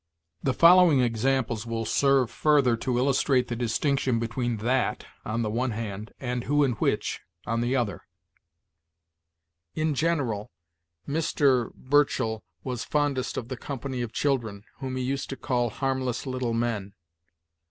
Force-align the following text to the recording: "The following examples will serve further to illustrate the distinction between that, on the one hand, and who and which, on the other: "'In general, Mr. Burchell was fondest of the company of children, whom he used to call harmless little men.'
"The 0.41 0.55
following 0.55 0.99
examples 1.01 1.67
will 1.67 1.85
serve 1.85 2.31
further 2.31 2.75
to 2.75 2.97
illustrate 2.97 3.49
the 3.49 3.55
distinction 3.55 4.17
between 4.17 4.57
that, 4.57 5.05
on 5.25 5.43
the 5.43 5.49
one 5.51 5.69
hand, 5.77 6.11
and 6.19 6.45
who 6.45 6.63
and 6.63 6.73
which, 6.77 7.21
on 7.45 7.61
the 7.61 7.75
other: 7.75 8.01
"'In 9.75 9.93
general, 9.93 10.49
Mr. 11.07 11.71
Burchell 11.75 12.43
was 12.63 12.83
fondest 12.83 13.37
of 13.37 13.47
the 13.49 13.57
company 13.57 14.01
of 14.01 14.11
children, 14.11 14.63
whom 14.79 14.95
he 14.95 15.03
used 15.03 15.29
to 15.29 15.37
call 15.37 15.69
harmless 15.69 16.25
little 16.25 16.55
men.' 16.55 16.93